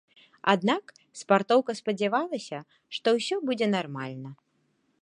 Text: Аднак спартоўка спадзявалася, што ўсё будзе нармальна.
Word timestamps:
Аднак 0.53 0.93
спартоўка 1.21 1.71
спадзявалася, 1.81 2.59
што 2.99 3.07
ўсё 3.19 3.35
будзе 3.51 3.67
нармальна. 3.77 4.29